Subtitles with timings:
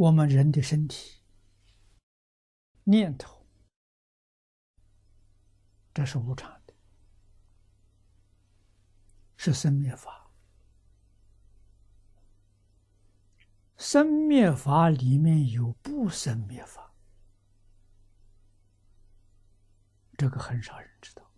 [0.00, 1.20] 我们人的身体、
[2.84, 3.46] 念头，
[5.92, 6.72] 这是无常的，
[9.36, 10.30] 是生灭法。
[13.76, 16.94] 生灭法里面有不生灭法，
[20.16, 21.30] 这个很少人知道。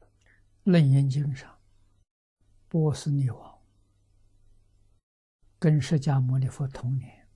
[0.62, 1.58] 《楞严经》上，
[2.68, 3.51] 波斯匿王。
[5.62, 7.28] 跟释迦牟尼佛同年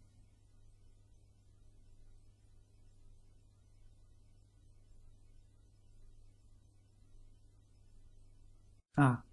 [8.94, 9.24] 啊，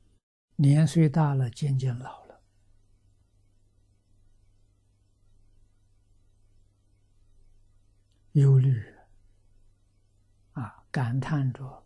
[0.57, 2.43] 年岁大了，渐渐老了，
[8.33, 8.95] 忧虑
[10.51, 11.83] 啊，感叹着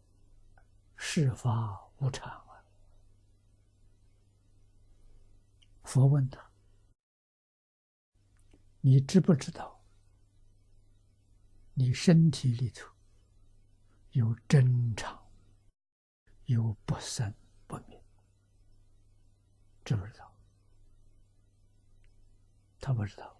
[0.98, 2.65] 事发无常啊。
[5.85, 6.45] 佛问他。
[8.88, 9.84] 你知不知道，
[11.74, 12.90] 你身体里头
[14.12, 15.29] 有真常，
[16.46, 17.35] 有不生
[17.68, 18.02] 不灭，
[19.84, 20.34] 知不知道？
[22.79, 23.38] 他不知道。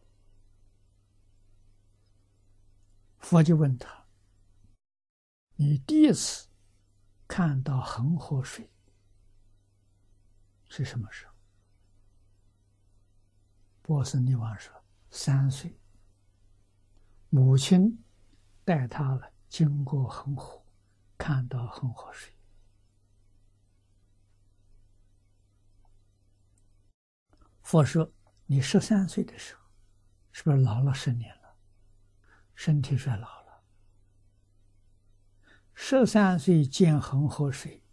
[3.20, 4.06] 佛就问他
[5.56, 6.50] ：“你第一次
[7.26, 8.70] 看到恒河水
[10.68, 11.34] 是什么时候？”
[13.82, 14.76] 波斯匿王说。
[15.18, 15.76] 三岁，
[17.30, 18.04] 母亲
[18.64, 20.64] 带他了，经过恒河，
[21.18, 22.32] 看到恒河水。
[27.64, 28.14] 佛说
[28.46, 29.62] ：“你十三岁的时候，
[30.32, 31.56] 是不是老了十年了？
[32.54, 33.64] 身体衰老了。
[35.74, 37.84] 十三岁见恒河水，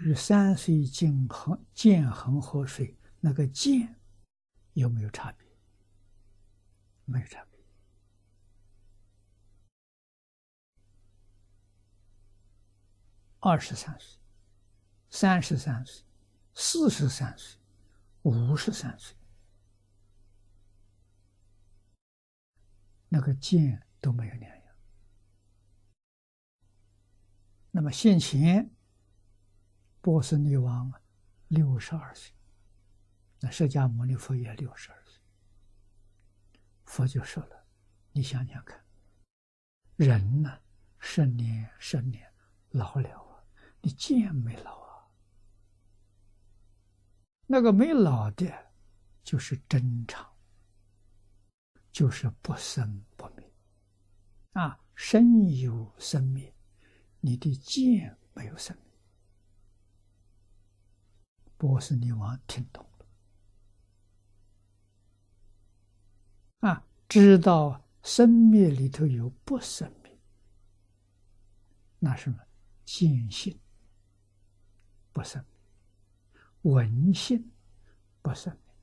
[0.00, 4.00] 与三岁见恒见恒河水那个见
[4.72, 5.45] 有没有差别？”
[7.06, 7.58] 没有差别。
[13.40, 14.20] 二十三岁、
[15.08, 16.04] 三十三岁、
[16.52, 17.60] 四十三岁、
[18.22, 19.16] 五十三岁，
[23.08, 24.74] 那个剑都没有两样。
[27.70, 28.68] 那么现前，
[30.00, 30.92] 波斯匿王
[31.48, 32.34] 六十二岁，
[33.38, 35.05] 那释迦牟尼佛也六十二。
[36.96, 37.66] 佛就说了
[38.10, 38.82] ：“你想想看，
[39.96, 40.58] 人呢，
[40.98, 42.26] 十年十年
[42.70, 43.44] 老了啊，
[43.82, 45.06] 你见没老啊？
[47.46, 48.72] 那个没老的，
[49.22, 50.26] 就是真常，
[51.92, 53.52] 就是不生不灭
[54.52, 56.50] 啊，生有生灭，
[57.20, 58.98] 你的见没有生灭。”
[61.58, 62.88] 波斯匿王听懂。
[67.08, 70.18] 知道生灭里头有不生灭，
[71.98, 72.38] 那什么？
[72.84, 73.58] 见性
[75.12, 76.40] 不生灭，
[76.72, 77.50] 闻性
[78.22, 78.74] 不生灭，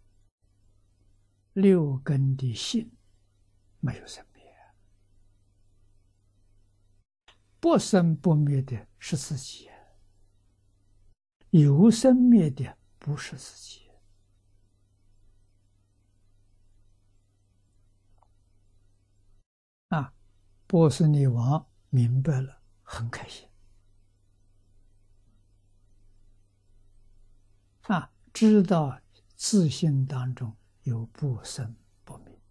[1.54, 2.92] 六根的性
[3.80, 4.44] 没有生灭，
[7.62, 9.70] 不生不灭的是自己，
[11.52, 13.83] 有生灭的不是自己。
[20.74, 23.48] 波斯匿王明白了，很开心
[27.82, 28.12] 啊！
[28.34, 29.00] 知道
[29.36, 32.42] 自信当中有不生不灭，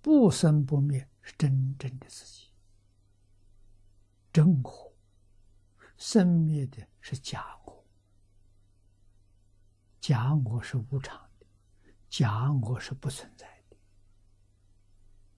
[0.00, 2.50] 不生不灭是真正的自己，
[4.32, 4.92] 真我；
[5.96, 7.86] 生灭的是假我，
[10.00, 11.46] 假我是无常的，
[12.08, 13.57] 假我是不存在。